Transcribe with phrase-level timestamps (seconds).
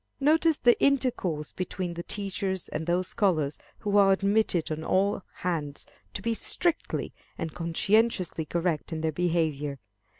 [0.19, 5.85] Notice the intercourse between the teachers and those scholars who are admitted on all hands
[6.15, 9.77] to be strictly and conscientiously correct in their behavior.